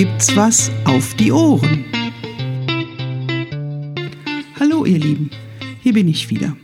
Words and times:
gibt's 0.00 0.34
was 0.34 0.70
auf 0.86 1.12
die 1.16 1.30
Ohren. 1.30 1.84
Hallo 4.58 4.86
ihr 4.86 4.98
Lieben, 4.98 5.28
hier 5.82 5.92
bin 5.92 6.08
ich 6.08 6.30
wieder. 6.30 6.56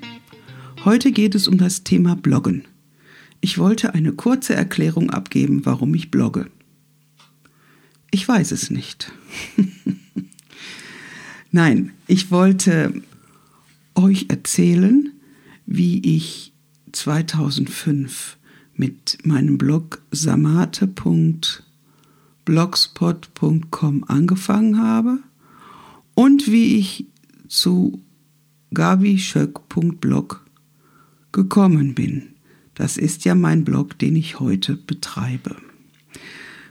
Heute 0.86 1.12
geht 1.12 1.34
es 1.34 1.46
um 1.46 1.58
das 1.58 1.84
Thema 1.84 2.16
Bloggen. 2.16 2.64
Ich 3.42 3.58
wollte 3.58 3.92
eine 3.92 4.14
kurze 4.14 4.54
Erklärung 4.54 5.10
abgeben, 5.10 5.66
warum 5.66 5.94
ich 5.94 6.10
blogge. 6.10 6.46
Ich 8.10 8.26
weiß 8.26 8.52
es 8.52 8.70
nicht. 8.70 9.12
Nein, 11.50 11.92
ich 12.06 12.30
wollte 12.30 13.02
euch 13.94 14.30
erzählen, 14.30 15.12
wie 15.66 16.16
ich 16.16 16.54
2005 16.92 18.38
mit 18.72 19.18
meinem 19.26 19.58
Blog 19.58 20.00
samate.blogspot.com 22.46 24.04
angefangen 24.06 24.80
habe 24.80 25.18
und 26.14 26.50
wie 26.50 26.78
ich 26.78 27.06
zu 27.48 28.00
gabischöck.blog 28.72 30.44
gekommen 31.32 31.94
bin. 31.94 32.30
Das 32.74 32.96
ist 32.96 33.24
ja 33.24 33.34
mein 33.34 33.64
Blog, 33.64 33.98
den 33.98 34.16
ich 34.16 34.40
heute 34.40 34.76
betreibe. 34.76 35.56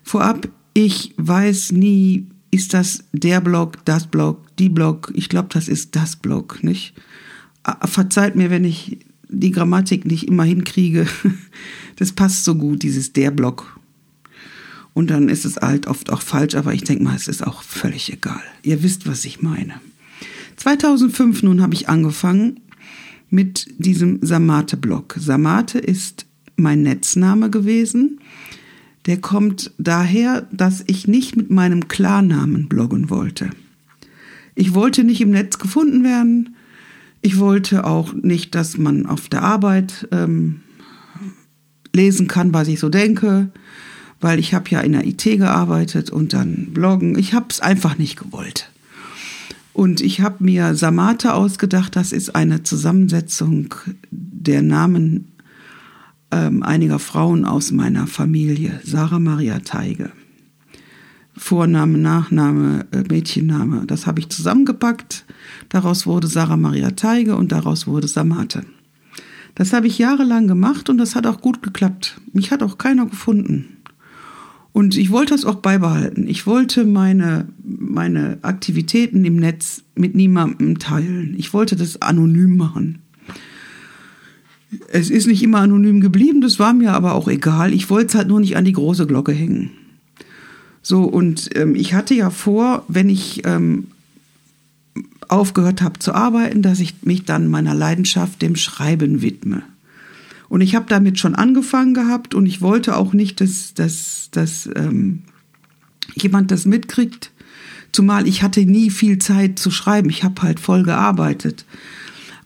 Vorab, 0.04 0.48
ich 0.74 1.14
weiß 1.18 1.72
nie, 1.72 2.28
ist 2.52 2.74
das 2.74 3.06
der 3.12 3.42
Blog, 3.42 3.84
das 3.86 4.08
Blog, 4.08 4.56
die 4.58 4.70
Blog? 4.70 5.12
Ich 5.16 5.30
glaube, 5.30 5.50
das 5.52 5.68
ist 5.68 5.96
das 5.96 6.16
Blog, 6.16 6.64
nicht? 6.64 6.94
Verzeiht 7.82 8.36
mir, 8.36 8.50
wenn 8.50 8.66
ich 8.66 9.00
die 9.28 9.52
Grammatik 9.52 10.06
nicht 10.06 10.28
immer 10.28 10.44
hinkriege. 10.44 11.08
Das 11.98 12.12
passt 12.12 12.44
so 12.44 12.56
gut, 12.56 12.84
dieses 12.84 13.14
der 13.14 13.32
Blog. 13.32 13.80
Und 14.96 15.10
dann 15.10 15.28
ist 15.28 15.44
es 15.44 15.58
halt 15.58 15.88
oft 15.88 16.10
auch 16.10 16.22
falsch, 16.22 16.56
aber 16.56 16.74
ich 16.74 16.86
denke 16.86 17.04
mal, 17.04 17.18
es 17.18 17.28
ist 17.28 17.46
auch 17.46 17.64
völlig 17.64 18.12
egal. 18.14 18.42
Ihr 18.64 18.82
wisst, 18.82 19.06
was 19.06 19.26
ich 19.26 19.42
meine. 19.42 19.74
2005 20.56 21.44
nun 21.44 21.62
habe 21.62 21.74
ich 21.74 21.90
angefangen 21.90 22.62
mit 23.30 23.68
diesem 23.78 24.20
Samate-Blog. 24.22 25.18
Samate 25.20 25.80
ist 25.80 26.26
mein 26.56 26.82
Netzname 26.84 27.50
gewesen. 27.50 28.22
Der 29.06 29.18
kommt 29.18 29.74
daher, 29.78 30.48
dass 30.54 30.86
ich 30.88 31.10
nicht 31.10 31.36
mit 31.36 31.52
meinem 31.52 31.90
Klarnamen 31.90 32.70
bloggen 32.70 33.10
wollte. 33.10 33.50
Ich 34.56 34.74
wollte 34.74 35.04
nicht 35.04 35.20
im 35.20 35.32
Netz 35.32 35.60
gefunden 35.60 36.06
werden. 36.06 36.56
Ich 37.22 37.38
wollte 37.38 37.84
auch 37.84 38.14
nicht, 38.14 38.56
dass 38.56 38.78
man 38.78 39.08
auf 39.08 39.28
der 39.28 39.42
Arbeit 39.42 40.08
ähm, 40.14 40.62
lesen 41.94 42.30
kann, 42.30 42.54
was 42.54 42.70
ich 42.70 42.80
so 42.80 42.88
denke, 42.88 43.52
weil 44.22 44.40
ich 44.40 44.54
habe 44.54 44.70
ja 44.70 44.82
in 44.82 44.94
der 44.94 45.06
IT 45.06 45.24
gearbeitet 45.24 46.10
und 46.10 46.34
dann 46.34 46.74
bloggen. 46.74 47.18
Ich 47.18 47.34
habe 47.34 47.48
es 47.50 47.60
einfach 47.60 47.98
nicht 47.98 48.18
gewollt. 48.18 48.72
Und 49.74 50.00
ich 50.00 50.22
habe 50.22 50.44
mir 50.44 50.74
Samate 50.74 51.34
ausgedacht, 51.34 51.96
das 51.98 52.14
ist 52.14 52.34
eine 52.34 52.64
Zusammensetzung 52.64 53.76
der 54.10 54.62
Namen 54.62 55.34
ähm, 56.32 56.64
einiger 56.64 57.00
Frauen 57.00 57.46
aus 57.46 57.72
meiner 57.72 58.08
Familie. 58.08 58.80
Sarah 58.86 59.20
Maria 59.20 59.60
Teige. 59.60 60.12
Vorname, 61.38 61.98
Nachname, 61.98 62.86
äh, 62.92 63.04
Mädchenname. 63.10 63.86
Das 63.86 64.08
habe 64.08 64.22
ich 64.22 64.30
zusammengepackt. 64.30 65.26
Daraus 65.68 66.08
wurde 66.08 66.28
Sarah 66.28 66.56
Maria 66.58 66.92
Teige 66.92 67.36
und 67.36 67.52
daraus 67.52 67.86
wurde 67.86 68.08
Samate. 68.08 68.66
Das 69.56 69.74
habe 69.74 69.88
ich 69.88 69.98
jahrelang 69.98 70.48
gemacht 70.48 70.90
und 70.90 70.98
das 70.98 71.16
hat 71.16 71.28
auch 71.28 71.42
gut 71.42 71.62
geklappt. 71.62 72.20
Mich 72.34 72.52
hat 72.52 72.64
auch 72.64 72.78
keiner 72.78 73.06
gefunden. 73.06 73.75
Und 74.76 74.98
ich 74.98 75.10
wollte 75.10 75.34
das 75.34 75.46
auch 75.46 75.56
beibehalten. 75.56 76.28
Ich 76.28 76.46
wollte 76.46 76.84
meine, 76.84 77.48
meine 77.64 78.40
Aktivitäten 78.42 79.24
im 79.24 79.38
Netz 79.38 79.84
mit 79.96 80.16
niemandem 80.16 80.80
teilen. 80.80 81.34
Ich 81.38 81.54
wollte 81.54 81.78
das 81.78 82.02
anonym 82.02 82.58
machen. 82.58 83.00
Es 84.92 85.10
ist 85.10 85.28
nicht 85.28 85.42
immer 85.44 85.60
anonym 85.60 86.02
geblieben, 86.02 86.42
das 86.42 86.60
war 86.60 86.74
mir 86.74 86.92
aber 86.92 87.16
auch 87.16 87.30
egal. 87.30 87.74
Ich 87.74 87.90
wollte 87.90 88.08
es 88.08 88.16
halt 88.16 88.28
nur 88.28 88.42
nicht 88.42 88.58
an 88.58 88.66
die 88.66 88.74
große 88.74 89.08
Glocke 89.08 89.32
hängen. 89.32 89.72
So, 90.82 91.04
und 91.06 91.56
ähm, 91.56 91.74
ich 91.74 91.94
hatte 91.94 92.14
ja 92.14 92.30
vor, 92.30 92.84
wenn 92.90 93.08
ich 93.08 93.44
ähm, 93.46 93.88
aufgehört 95.30 95.82
habe 95.82 96.00
zu 96.00 96.14
arbeiten, 96.14 96.62
dass 96.62 96.82
ich 96.82 96.96
mich 97.02 97.24
dann 97.24 97.48
meiner 97.48 97.76
Leidenschaft, 97.76 98.42
dem 98.42 98.58
Schreiben 98.58 99.22
widme. 99.22 99.64
Und 100.56 100.62
ich 100.62 100.74
habe 100.74 100.86
damit 100.88 101.20
schon 101.20 101.36
angefangen 101.36 101.94
gehabt 101.94 102.34
und 102.34 102.46
ich 102.46 102.62
wollte 102.62 102.96
auch 102.96 103.12
nicht, 103.12 103.42
dass, 103.42 103.74
dass, 103.74 104.30
dass 104.32 104.70
ähm, 104.78 105.24
jemand 106.14 106.50
das 106.50 106.66
mitkriegt. 106.66 107.34
Zumal 107.92 108.26
ich 108.26 108.42
hatte 108.42 108.66
nie 108.66 108.90
viel 108.90 109.20
Zeit 109.20 109.60
zu 109.60 109.70
schreiben. 109.70 110.10
Ich 110.10 110.24
habe 110.24 110.42
halt 110.44 110.62
voll 110.62 110.84
gearbeitet. 110.84 111.66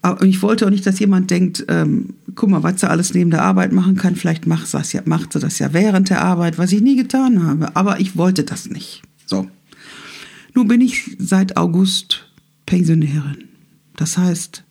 Aber 0.01 0.25
ich 0.25 0.41
wollte 0.41 0.65
auch 0.65 0.71
nicht, 0.71 0.87
dass 0.87 0.97
jemand 0.97 1.29
denkt, 1.29 1.65
ähm, 1.67 2.15
guck 2.33 2.49
mal, 2.49 2.63
was 2.63 2.81
sie 2.81 2.89
alles 2.89 3.13
neben 3.13 3.29
der 3.29 3.43
Arbeit 3.43 3.73
machen 3.73 3.95
kann, 3.95 4.15
vielleicht 4.15 4.47
macht 4.47 4.65
sie, 4.65 4.79
das 4.79 4.91
ja, 4.91 5.03
macht 5.05 5.31
sie 5.31 5.39
das 5.39 5.59
ja 5.59 5.71
während 5.73 6.09
der 6.09 6.23
Arbeit, 6.23 6.57
was 6.57 6.71
ich 6.71 6.81
nie 6.81 6.95
getan 6.95 7.43
habe. 7.43 7.75
Aber 7.75 7.99
ich 7.99 8.17
wollte 8.17 8.43
das 8.43 8.71
nicht. 8.71 9.03
So. 9.27 9.45
Nun 10.55 10.67
bin 10.67 10.81
ich 10.81 11.15
seit 11.19 11.57
August 11.57 12.25
Pensionärin. 12.65 13.43
Das 13.97 14.17
heißt, 14.17 14.63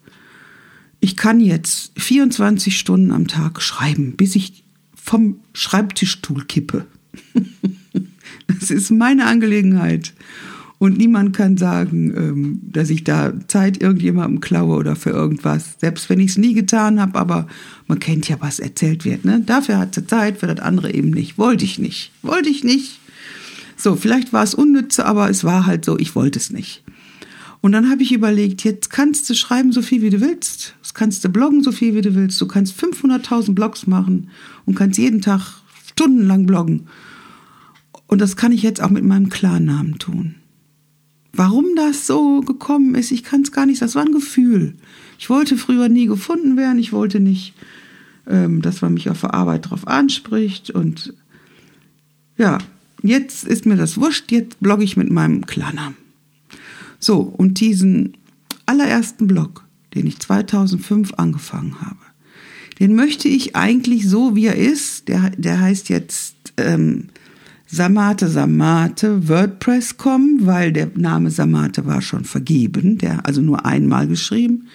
ich 1.00 1.16
kann 1.16 1.40
jetzt 1.40 1.92
24 1.96 2.78
Stunden 2.78 3.12
am 3.12 3.26
Tag 3.26 3.62
schreiben, 3.62 4.16
bis 4.16 4.36
ich 4.36 4.64
vom 4.94 5.40
Schreibtischstuhl 5.52 6.44
kippe. 6.44 6.86
das 8.46 8.70
ist 8.70 8.90
meine 8.90 9.26
Angelegenheit. 9.26 10.12
Und 10.78 10.96
niemand 10.96 11.36
kann 11.36 11.56
sagen, 11.56 12.14
ähm, 12.16 12.60
dass 12.62 12.88
ich 12.90 13.02
da 13.02 13.32
Zeit 13.48 13.82
irgendjemandem 13.82 14.40
klaue 14.40 14.76
oder 14.76 14.94
für 14.94 15.10
irgendwas. 15.10 15.76
Selbst 15.80 16.08
wenn 16.08 16.20
ich 16.20 16.30
es 16.30 16.38
nie 16.38 16.54
getan 16.54 17.00
habe, 17.00 17.18
aber 17.18 17.48
man 17.88 17.98
kennt 17.98 18.28
ja, 18.28 18.36
was 18.40 18.60
erzählt 18.60 19.04
wird. 19.04 19.24
Ne? 19.24 19.42
Dafür 19.44 19.78
hat 19.78 19.96
sie 19.96 20.06
Zeit, 20.06 20.38
für 20.38 20.46
das 20.46 20.60
andere 20.60 20.94
eben 20.94 21.10
nicht. 21.10 21.36
Wollte 21.36 21.64
ich 21.64 21.80
nicht. 21.80 22.12
Wollte 22.22 22.48
ich 22.48 22.62
nicht. 22.62 23.00
So, 23.76 23.96
vielleicht 23.96 24.32
war 24.32 24.44
es 24.44 24.54
unnütze, 24.54 25.04
aber 25.04 25.28
es 25.28 25.42
war 25.42 25.66
halt 25.66 25.84
so, 25.84 25.98
ich 25.98 26.14
wollte 26.14 26.38
es 26.38 26.50
nicht. 26.50 26.84
Und 27.60 27.72
dann 27.72 27.90
habe 27.90 28.02
ich 28.02 28.12
überlegt, 28.12 28.62
jetzt 28.62 28.90
kannst 28.90 29.28
du 29.28 29.34
schreiben 29.34 29.72
so 29.72 29.82
viel 29.82 30.02
wie 30.02 30.10
du 30.10 30.20
willst. 30.20 30.76
Kannst 30.98 31.24
du 31.24 31.28
bloggen 31.28 31.62
so 31.62 31.70
viel 31.70 31.94
wie 31.94 32.00
du 32.00 32.16
willst. 32.16 32.40
Du 32.40 32.48
kannst 32.48 32.76
500.000 32.76 33.54
Blogs 33.54 33.86
machen 33.86 34.30
und 34.66 34.74
kannst 34.74 34.98
jeden 34.98 35.20
Tag 35.20 35.62
stundenlang 35.86 36.44
bloggen. 36.44 36.88
Und 38.08 38.20
das 38.20 38.36
kann 38.36 38.50
ich 38.50 38.64
jetzt 38.64 38.82
auch 38.82 38.90
mit 38.90 39.04
meinem 39.04 39.28
Klarnamen 39.28 40.00
tun. 40.00 40.34
Warum 41.32 41.66
das 41.76 42.08
so 42.08 42.40
gekommen 42.40 42.96
ist, 42.96 43.12
ich 43.12 43.22
kann 43.22 43.42
es 43.42 43.52
gar 43.52 43.64
nicht. 43.64 43.80
Das 43.80 43.94
war 43.94 44.04
ein 44.04 44.10
Gefühl. 44.10 44.74
Ich 45.20 45.30
wollte 45.30 45.56
früher 45.56 45.88
nie 45.88 46.06
gefunden 46.06 46.56
werden. 46.56 46.80
Ich 46.80 46.92
wollte 46.92 47.20
nicht, 47.20 47.54
ähm, 48.26 48.60
dass 48.60 48.82
man 48.82 48.94
mich 48.94 49.08
auf 49.08 49.20
der 49.20 49.34
Arbeit 49.34 49.70
drauf 49.70 49.86
anspricht. 49.86 50.70
Und 50.70 51.14
ja, 52.36 52.58
jetzt 53.04 53.44
ist 53.44 53.66
mir 53.66 53.76
das 53.76 53.98
wurscht. 53.98 54.32
Jetzt 54.32 54.58
blogge 54.58 54.82
ich 54.82 54.96
mit 54.96 55.12
meinem 55.12 55.46
Klarnamen. 55.46 55.96
So, 56.98 57.20
und 57.20 57.60
diesen 57.60 58.16
allerersten 58.66 59.28
Blog, 59.28 59.67
den 59.94 60.06
ich 60.06 60.18
2005 60.18 61.14
angefangen 61.14 61.80
habe, 61.80 61.98
den 62.78 62.94
möchte 62.94 63.28
ich 63.28 63.56
eigentlich 63.56 64.08
so, 64.08 64.36
wie 64.36 64.46
er 64.46 64.56
ist. 64.56 65.08
Der, 65.08 65.30
der 65.30 65.60
heißt 65.60 65.88
jetzt 65.88 66.36
ähm, 66.56 67.08
Samate 67.66 68.28
Samate 68.28 69.28
WordPress.com, 69.28 70.40
weil 70.42 70.72
der 70.72 70.90
Name 70.94 71.30
Samate 71.30 71.86
war 71.86 72.00
schon 72.00 72.24
vergeben, 72.24 72.98
der 72.98 73.26
also 73.26 73.42
nur 73.42 73.66
einmal 73.66 74.06
geschrieben. 74.06 74.68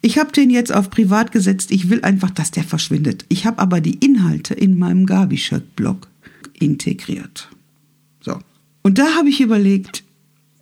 Ich 0.00 0.18
habe 0.18 0.32
den 0.32 0.50
jetzt 0.50 0.72
auf 0.72 0.90
privat 0.90 1.32
gesetzt. 1.32 1.70
Ich 1.70 1.90
will 1.90 2.02
einfach, 2.02 2.30
dass 2.30 2.50
der 2.50 2.64
verschwindet. 2.64 3.24
Ich 3.28 3.46
habe 3.46 3.58
aber 3.58 3.80
die 3.80 3.94
Inhalte 3.94 4.54
in 4.54 4.78
meinem 4.78 5.06
Gabi-Blog 5.06 6.08
integriert. 6.54 7.48
So. 8.20 8.38
Und 8.82 8.98
da 8.98 9.14
habe 9.16 9.28
ich 9.28 9.40
überlegt, 9.40 10.04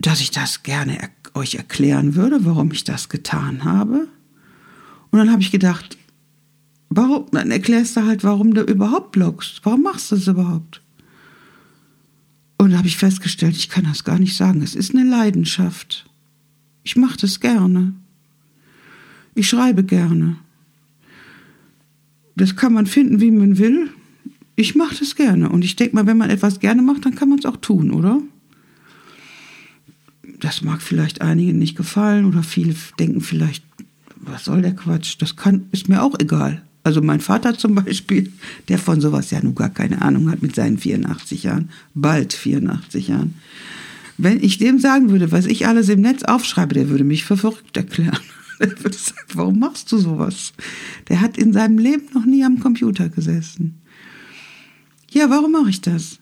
dass 0.00 0.21
ich 0.21 0.31
das 0.31 0.62
gerne 0.62 1.00
er 1.00 1.11
euch 1.37 1.55
erklären 1.55 2.15
würde, 2.15 2.44
warum 2.44 2.73
ich 2.73 2.85
das 2.85 3.09
getan 3.09 3.65
habe. 3.65 4.09
Und 5.11 5.19
dann 5.19 5.31
habe 5.31 5.43
ich 5.43 5.50
gedacht, 5.50 5.97
warum, 6.88 7.27
dann 7.33 7.50
erklärst 7.50 7.97
du 7.97 8.05
halt, 8.05 8.25
warum 8.25 8.55
du 8.55 8.62
überhaupt 8.62 9.12
bloggst. 9.12 9.61
Warum 9.65 9.83
machst 9.83 10.11
du 10.11 10.17
das 10.17 10.27
überhaupt? 10.27 10.83
Und 12.59 12.71
da 12.73 12.79
habe 12.79 12.88
ich 12.88 12.97
festgestellt, 12.97 13.56
ich 13.56 13.69
kann 13.69 13.85
das 13.85 14.05
gar 14.05 14.19
nicht 14.19 14.37
sagen. 14.37 14.62
Es 14.62 14.75
ist 14.75 14.94
eine 14.94 15.09
Leidenschaft. 15.09 16.06
Ich 16.83 16.97
mache 16.97 17.19
das 17.19 17.41
gerne. 17.41 17.93
Ich 19.35 19.49
schreibe 19.49 19.85
gerne. 19.85 20.37
Das 22.35 22.56
kann 22.56 22.73
man 22.73 22.87
finden, 22.87 23.21
wie 23.21 23.31
man 23.31 23.59
will. 23.59 23.91
Ich 24.56 24.75
mache 24.75 24.97
das 24.99 25.17
gerne. 25.17 25.50
Und 25.50 25.65
ich 25.65 25.77
denke 25.77 25.94
mal, 25.94 26.06
wenn 26.06 26.17
man 26.17 26.31
etwas 26.31 26.61
gerne 26.61 26.83
macht, 26.83 27.05
dann 27.05 27.15
kann 27.15 27.29
man 27.29 27.38
es 27.38 27.44
auch 27.44 27.59
tun, 27.59 27.91
oder? 27.91 28.21
Das 30.47 30.63
mag 30.63 30.81
vielleicht 30.81 31.23
einigen 31.23 31.59
nicht 31.59 31.77
gefallen 31.77 32.25
oder 32.25 32.45
viele 32.45 32.77
denken 33.01 33.21
vielleicht, 33.21 33.65
was 34.15 34.45
soll 34.45 34.63
der 34.63 34.77
Quatsch? 34.77 35.17
Das 35.19 35.35
kann, 35.35 35.67
ist 35.73 35.89
mir 35.89 36.05
auch 36.05 36.15
egal. 36.21 36.63
Also 36.85 37.03
mein 37.03 37.19
Vater 37.19 37.59
zum 37.59 37.75
Beispiel, 37.75 38.33
der 38.69 38.79
von 38.79 39.01
sowas 39.01 39.33
ja 39.33 39.43
nun 39.43 39.57
gar 39.57 39.71
keine 39.71 40.03
Ahnung 40.03 40.31
hat 40.31 40.43
mit 40.43 40.55
seinen 40.55 40.79
84 40.79 41.43
Jahren, 41.43 41.71
bald 41.95 42.33
84 42.33 43.09
Jahren. 43.09 43.35
Wenn 44.19 44.41
ich 44.41 44.59
dem 44.59 44.79
sagen 44.79 45.11
würde, 45.11 45.33
was 45.33 45.47
ich 45.47 45.67
alles 45.67 45.89
im 45.89 46.01
Netz 46.01 46.23
aufschreibe, 46.23 46.75
der 46.75 46.91
würde 46.91 47.03
mich 47.03 47.25
für 47.25 47.37
verrückt 47.37 47.77
erklären. 47.77 48.21
Der 48.61 48.71
würde 48.83 48.97
sagen, 48.97 49.29
warum 49.35 49.59
machst 49.59 49.93
du 49.93 49.99
sowas? 49.99 50.55
Der 51.09 51.21
hat 51.21 51.37
in 51.37 51.53
seinem 51.53 51.77
Leben 51.77 52.07
noch 52.15 52.25
nie 52.25 52.43
am 52.43 52.59
Computer 52.59 53.11
gesessen. 53.11 53.83
Ja, 55.11 55.29
warum 55.29 55.53
mache 55.53 55.69
ich 55.69 55.83
das? 55.83 56.21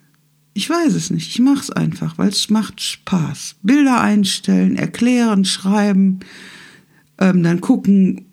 Ich 0.57 0.71
weiß 0.71 0.95
es 0.95 1.11
nicht. 1.11 1.29
Ich 1.31 1.41
mache 1.41 1.61
es 1.61 1.71
einfach, 1.71 2.17
weil 2.17 2.29
es 2.29 2.49
macht 2.49 2.81
Spaß. 2.81 3.57
Bilder 3.63 4.01
einstellen, 4.01 4.77
erklären, 4.77 5.45
schreiben, 5.45 6.21
ähm, 7.19 7.43
dann 7.43 7.61
gucken, 7.61 8.27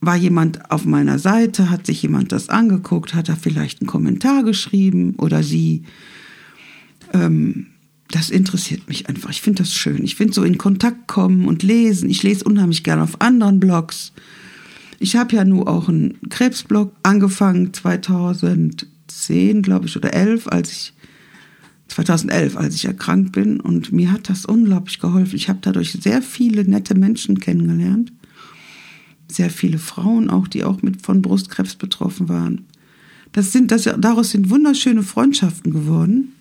war 0.00 0.16
jemand 0.16 0.70
auf 0.70 0.84
meiner 0.84 1.18
Seite, 1.18 1.68
hat 1.68 1.86
sich 1.86 2.02
jemand 2.02 2.30
das 2.30 2.48
angeguckt, 2.48 3.14
hat 3.14 3.28
er 3.28 3.36
vielleicht 3.36 3.80
einen 3.80 3.88
Kommentar 3.88 4.44
geschrieben 4.44 5.14
oder 5.18 5.42
sie. 5.42 5.82
Ähm, 7.12 7.66
das 8.10 8.30
interessiert 8.30 8.86
mich 8.86 9.08
einfach. 9.08 9.30
Ich 9.30 9.42
finde 9.42 9.64
das 9.64 9.74
schön. 9.74 10.04
Ich 10.04 10.14
finde 10.14 10.32
so 10.32 10.44
in 10.44 10.58
Kontakt 10.58 11.08
kommen 11.08 11.48
und 11.48 11.64
lesen. 11.64 12.08
Ich 12.08 12.22
lese 12.22 12.44
unheimlich 12.44 12.84
gerne 12.84 13.02
auf 13.02 13.20
anderen 13.20 13.58
Blogs. 13.58 14.12
Ich 15.00 15.16
habe 15.16 15.34
ja 15.34 15.44
nur 15.44 15.68
auch 15.68 15.88
einen 15.88 16.16
Krebsblog 16.30 16.92
angefangen 17.02 17.74
2010, 17.74 19.62
glaube 19.62 19.86
ich, 19.86 19.96
oder 19.96 20.14
11, 20.14 20.46
als 20.46 20.70
ich 20.70 20.92
2011, 21.88 22.56
als 22.56 22.74
ich 22.74 22.84
erkrankt 22.84 23.32
bin. 23.32 23.60
Und 23.60 23.92
mir 23.92 24.12
hat 24.12 24.28
das 24.28 24.44
unglaublich 24.44 24.98
geholfen. 24.98 25.36
Ich 25.36 25.48
habe 25.48 25.60
dadurch 25.62 25.92
sehr 25.92 26.22
viele 26.22 26.64
nette 26.64 26.94
Menschen 26.94 27.38
kennengelernt. 27.40 28.12
Sehr 29.28 29.50
viele 29.50 29.78
Frauen 29.78 30.30
auch, 30.30 30.48
die 30.48 30.64
auch 30.64 30.82
mit 30.82 31.02
von 31.02 31.22
Brustkrebs 31.22 31.76
betroffen 31.76 32.28
waren. 32.28 32.66
Das 33.32 33.52
sind, 33.52 33.70
das, 33.70 33.84
daraus 33.98 34.30
sind 34.30 34.50
wunderschöne 34.50 35.02
Freundschaften 35.02 35.72
geworden. 35.72 36.32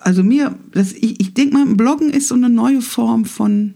Also 0.00 0.22
mir, 0.22 0.58
das, 0.72 0.92
ich, 0.92 1.20
ich 1.20 1.34
denke 1.34 1.54
mal, 1.54 1.66
Bloggen 1.74 2.10
ist 2.10 2.28
so 2.28 2.34
eine 2.34 2.48
neue 2.48 2.82
Form 2.82 3.24
von, 3.24 3.74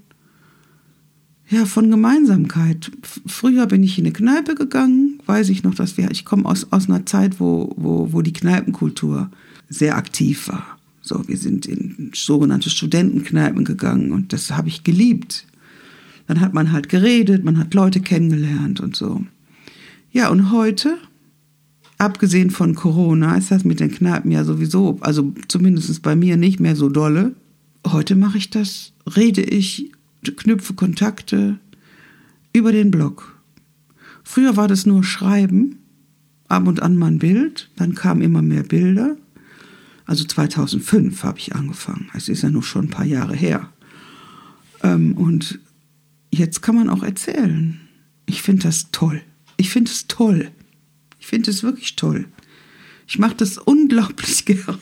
ja, 1.49 1.67
von 1.67 1.91
Gemeinsamkeit. 1.91 2.91
Früher 3.27 3.67
bin 3.67 3.83
ich 3.83 3.99
in 3.99 4.05
eine 4.05 4.13
Kneipe 4.13 4.55
gegangen, 4.55 5.21
weiß 5.27 5.51
ich 5.51 5.63
noch, 5.63 5.75
dass 5.75 5.97
wir, 5.97 6.11
ich 6.11 6.25
komme 6.25 6.47
aus, 6.47 6.67
aus 6.73 6.89
einer 6.89 7.07
Zeit, 7.07 7.41
wo, 7.41 7.75
wo, 7.77 8.13
wo 8.13 8.23
die 8.23 8.33
Kneipenkultur 8.33 9.31
sehr 9.75 9.97
aktiv 9.97 10.49
war. 10.49 10.79
So, 11.03 11.27
wir 11.29 11.37
sind 11.37 11.67
in 11.67 12.13
sogenannte 12.15 12.71
Studentenkneipen 12.71 13.65
gegangen 13.65 14.13
und 14.13 14.33
das 14.33 14.51
habe 14.53 14.69
ich 14.69 14.85
geliebt. 14.85 15.47
Dann 16.27 16.41
hat 16.41 16.55
man 16.55 16.73
halt 16.73 16.89
geredet, 16.89 17.45
man 17.45 17.59
hat 17.59 17.75
Leute 17.75 18.01
kennengelernt 18.01 18.81
und 18.81 18.97
so. 18.97 19.23
Ja, 20.13 20.31
und 20.31 20.51
heute, 20.51 20.97
abgesehen 21.99 22.51
von 22.51 22.75
Corona, 22.75 23.37
ist 23.37 23.51
das 23.51 23.65
mit 23.65 23.81
den 23.81 23.91
Kneipen 23.91 24.31
ja 24.31 24.45
sowieso, 24.45 24.97
also 25.01 25.35
zumindest 25.49 26.01
bei 26.03 26.17
mir 26.17 26.37
nicht 26.37 26.61
mehr 26.61 26.77
so 26.77 26.89
dolle. 26.89 27.35
Heute 27.87 28.17
mache 28.17 28.39
ich 28.39 28.49
das, 28.49 28.93
rede 29.15 29.43
ich, 29.43 29.93
knüpfe 30.23 30.73
Kontakte 30.73 31.59
über 32.55 32.73
den 32.73 32.91
Blog. 32.91 33.39
Früher 34.23 34.57
war 34.57 34.69
das 34.69 34.87
nur 34.87 35.05
Schreiben, 35.05 35.81
ab 36.49 36.67
und 36.67 36.83
an 36.83 36.97
mal 36.97 37.09
ein 37.09 37.19
Bild, 37.19 37.71
dann 37.77 37.95
kamen 37.95 38.23
immer 38.23 38.41
mehr 38.41 38.63
Bilder. 38.63 39.17
Also 40.07 40.25
2005 40.25 41.23
habe 41.23 41.39
ich 41.39 41.55
angefangen. 41.55 42.11
Es 42.15 42.29
ist 42.29 42.43
ja 42.43 42.51
nur 42.51 42.63
schon 42.63 42.87
ein 42.87 42.91
paar 42.91 43.07
Jahre 43.07 43.35
her. 43.35 43.73
Ähm, 44.83 45.17
und 45.17 45.59
jetzt 46.31 46.61
kann 46.63 46.75
man 46.75 46.91
auch 46.91 47.03
erzählen. 47.03 47.81
Ich 48.27 48.43
finde 48.43 48.65
das 48.65 48.91
toll. 48.91 49.23
Ich 49.57 49.71
finde 49.71 49.91
es 49.91 50.07
toll. 50.07 50.51
Ich 51.19 51.27
finde 51.27 51.51
es 51.51 51.63
wirklich 51.63 51.97
toll. 51.97 52.27
Ich 53.07 53.19
mache 53.19 53.35
das 53.37 53.59
unglaublich 53.59 54.45
gerne. 54.47 54.79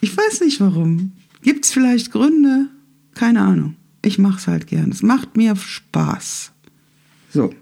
Ich 0.00 0.16
weiß 0.16 0.40
nicht 0.40 0.60
warum. 0.60 1.12
Gibt 1.42 1.64
es 1.64 1.72
vielleicht 1.72 2.10
Gründe? 2.10 2.68
Keine 3.14 3.40
Ahnung. 3.40 3.76
Ich 4.02 4.18
mache 4.18 4.38
es 4.38 4.46
halt 4.46 4.66
gern. 4.66 4.90
Es 4.90 5.02
macht 5.02 5.36
mir 5.36 5.56
Spaß. 5.56 6.52
So. 7.32 7.54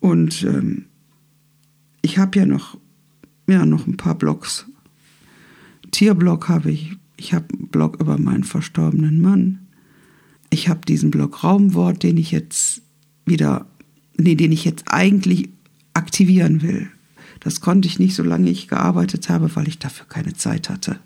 Und 0.00 0.42
ähm, 0.42 0.86
ich 2.02 2.18
habe 2.18 2.38
ja 2.38 2.46
noch 2.46 2.78
ja, 3.46 3.66
noch 3.66 3.86
ein 3.86 3.96
paar 3.96 4.14
Blogs. 4.14 4.66
Tierblog 5.90 6.48
habe 6.48 6.70
ich. 6.70 6.96
Ich 7.16 7.34
habe 7.34 7.46
einen 7.52 7.68
Blog 7.68 8.00
über 8.00 8.18
meinen 8.18 8.44
verstorbenen 8.44 9.20
Mann. 9.20 9.66
Ich 10.50 10.68
habe 10.68 10.80
diesen 10.86 11.10
Blog 11.10 11.44
Raumwort, 11.44 12.02
den 12.02 12.16
ich 12.16 12.30
jetzt 12.30 12.82
wieder, 13.26 13.66
nee, 14.16 14.34
den 14.34 14.52
ich 14.52 14.64
jetzt 14.64 14.84
eigentlich 14.86 15.48
aktivieren 15.94 16.62
will. 16.62 16.90
Das 17.40 17.60
konnte 17.60 17.88
ich 17.88 17.98
nicht, 17.98 18.14
solange 18.14 18.50
ich 18.50 18.68
gearbeitet 18.68 19.28
habe, 19.28 19.54
weil 19.56 19.68
ich 19.68 19.78
dafür 19.78 20.06
keine 20.06 20.34
Zeit 20.34 20.68
hatte. 20.68 20.98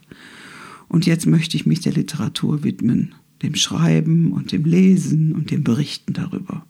Und 0.89 1.07
jetzt 1.07 1.27
möchte 1.27 1.57
ich 1.57 1.67
mich 1.67 1.81
der 1.81 1.93
Literatur 1.93 2.63
widmen, 2.63 3.15
dem 3.43 3.55
Schreiben 3.55 4.33
und 4.33 4.53
dem 4.53 4.65
Lesen 4.65 5.33
und 5.33 5.51
dem 5.51 5.65
Berichten 5.65 6.13
darüber. 6.13 6.67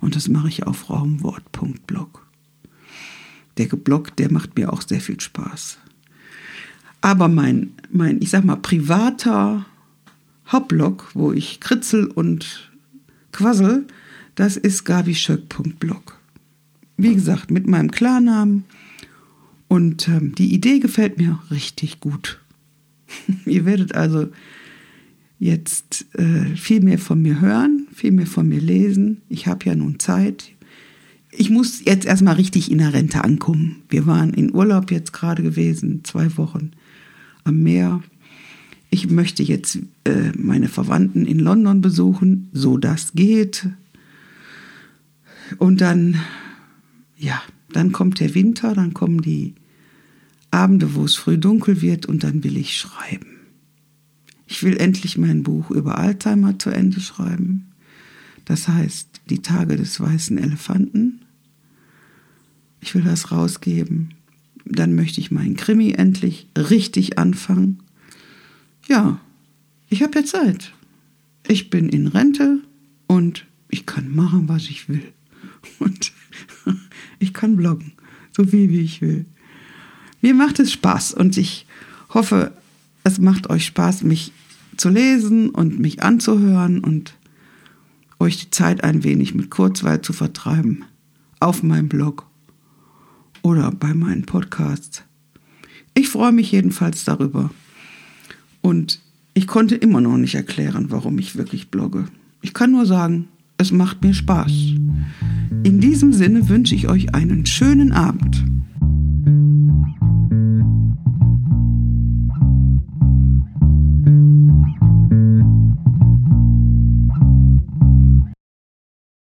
Und 0.00 0.16
das 0.16 0.28
mache 0.28 0.48
ich 0.48 0.66
auf 0.66 0.90
raumwort.blog. 0.90 2.25
Der 3.58 3.66
Blog, 3.66 4.16
der 4.16 4.30
macht 4.30 4.56
mir 4.56 4.72
auch 4.72 4.82
sehr 4.82 5.00
viel 5.00 5.20
Spaß. 5.20 5.78
Aber 7.00 7.28
mein, 7.28 7.72
mein, 7.90 8.20
ich 8.20 8.30
sag 8.30 8.44
mal, 8.44 8.56
privater 8.56 9.64
Hauptblog, 10.48 11.10
wo 11.14 11.32
ich 11.32 11.60
kritzel 11.60 12.06
und 12.06 12.70
quassel, 13.32 13.86
das 14.34 14.56
ist 14.56 14.84
gabischöck.blog. 14.84 16.18
Wie 16.96 17.14
gesagt, 17.14 17.50
mit 17.50 17.66
meinem 17.66 17.90
Klarnamen. 17.90 18.64
Und 19.68 20.08
ähm, 20.08 20.34
die 20.34 20.54
Idee 20.54 20.78
gefällt 20.78 21.18
mir 21.18 21.40
richtig 21.50 22.00
gut. 22.00 22.40
Ihr 23.46 23.64
werdet 23.64 23.94
also 23.94 24.28
jetzt 25.38 26.06
äh, 26.14 26.56
viel 26.56 26.80
mehr 26.80 26.98
von 26.98 27.20
mir 27.20 27.40
hören, 27.40 27.88
viel 27.92 28.12
mehr 28.12 28.26
von 28.26 28.48
mir 28.48 28.60
lesen. 28.60 29.22
Ich 29.28 29.46
habe 29.46 29.64
ja 29.66 29.74
nun 29.74 29.98
Zeit 29.98 30.52
ich 31.38 31.50
muss 31.50 31.84
jetzt 31.84 32.06
erstmal 32.06 32.36
richtig 32.36 32.70
in 32.70 32.78
der 32.78 32.94
Rente 32.94 33.22
ankommen. 33.22 33.82
Wir 33.88 34.06
waren 34.06 34.32
in 34.32 34.54
Urlaub 34.54 34.90
jetzt 34.90 35.12
gerade 35.12 35.42
gewesen, 35.42 36.02
zwei 36.04 36.36
Wochen 36.36 36.72
am 37.44 37.62
Meer. 37.62 38.02
Ich 38.90 39.10
möchte 39.10 39.42
jetzt 39.42 39.78
äh, 40.04 40.32
meine 40.36 40.68
Verwandten 40.68 41.26
in 41.26 41.38
London 41.38 41.80
besuchen, 41.80 42.48
so 42.52 42.78
das 42.78 43.12
geht. 43.12 43.68
Und 45.58 45.80
dann, 45.80 46.16
ja, 47.16 47.40
dann 47.72 47.92
kommt 47.92 48.20
der 48.20 48.34
Winter, 48.34 48.74
dann 48.74 48.94
kommen 48.94 49.20
die 49.20 49.54
Abende, 50.50 50.94
wo 50.94 51.04
es 51.04 51.16
früh 51.16 51.36
dunkel 51.36 51.82
wird 51.82 52.06
und 52.06 52.24
dann 52.24 52.42
will 52.44 52.56
ich 52.56 52.78
schreiben. 52.78 53.26
Ich 54.46 54.62
will 54.62 54.76
endlich 54.76 55.18
mein 55.18 55.42
Buch 55.42 55.70
über 55.70 55.98
Alzheimer 55.98 56.58
zu 56.58 56.70
Ende 56.70 57.00
schreiben. 57.00 57.72
Das 58.44 58.68
heißt, 58.68 59.20
die 59.28 59.42
Tage 59.42 59.76
des 59.76 60.00
weißen 60.00 60.38
Elefanten 60.38 61.20
ich 62.80 62.94
will 62.94 63.02
das 63.02 63.32
rausgeben. 63.32 64.14
Dann 64.64 64.94
möchte 64.94 65.20
ich 65.20 65.30
meinen 65.30 65.56
Krimi 65.56 65.92
endlich 65.92 66.48
richtig 66.56 67.18
anfangen. 67.18 67.80
Ja, 68.88 69.20
ich 69.88 70.02
habe 70.02 70.18
ja 70.18 70.24
Zeit. 70.24 70.72
Ich 71.46 71.70
bin 71.70 71.88
in 71.88 72.08
Rente 72.08 72.60
und 73.06 73.46
ich 73.68 73.86
kann 73.86 74.14
machen, 74.14 74.48
was 74.48 74.64
ich 74.64 74.88
will. 74.88 75.02
Und 75.78 76.12
ich 77.18 77.32
kann 77.32 77.56
bloggen, 77.56 77.92
so 78.32 78.44
viel 78.44 78.68
wie 78.70 78.80
ich 78.80 79.00
will. 79.00 79.26
Mir 80.20 80.34
macht 80.34 80.58
es 80.58 80.72
Spaß 80.72 81.14
und 81.14 81.36
ich 81.36 81.66
hoffe, 82.10 82.52
es 83.04 83.18
macht 83.18 83.50
euch 83.50 83.66
Spaß, 83.66 84.02
mich 84.02 84.32
zu 84.76 84.88
lesen 84.88 85.50
und 85.50 85.78
mich 85.78 86.02
anzuhören 86.02 86.80
und 86.80 87.14
euch 88.18 88.38
die 88.38 88.50
Zeit 88.50 88.82
ein 88.82 89.04
wenig 89.04 89.34
mit 89.34 89.50
Kurzweil 89.50 90.00
zu 90.02 90.12
vertreiben 90.12 90.84
auf 91.40 91.62
meinem 91.62 91.88
Blog 91.88 92.25
oder 93.46 93.70
bei 93.70 93.94
meinen 93.94 94.26
Podcasts. 94.26 95.04
Ich 95.94 96.08
freue 96.08 96.32
mich 96.32 96.50
jedenfalls 96.50 97.04
darüber. 97.04 97.50
Und 98.60 99.00
ich 99.34 99.46
konnte 99.46 99.76
immer 99.76 100.00
noch 100.00 100.16
nicht 100.16 100.34
erklären, 100.34 100.86
warum 100.88 101.16
ich 101.20 101.36
wirklich 101.36 101.68
blogge. 101.68 102.06
Ich 102.42 102.54
kann 102.54 102.72
nur 102.72 102.86
sagen, 102.86 103.28
es 103.56 103.70
macht 103.70 104.02
mir 104.02 104.14
Spaß. 104.14 104.50
In 105.62 105.78
diesem 105.80 106.12
Sinne 106.12 106.48
wünsche 106.48 106.74
ich 106.74 106.88
euch 106.88 107.14
einen 107.14 107.46
schönen 107.46 107.92
Abend. 107.92 108.44